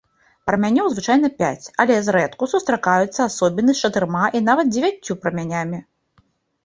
[0.49, 5.79] Прамянёў звычайна пяць, але зрэдку сустракаюцца асобіны з чатырма і нават дзевяццю прамянямі.